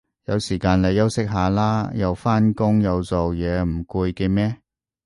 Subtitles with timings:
[0.25, 4.57] 有時間你休息下啦，又返工又做嘢唔攰嘅咩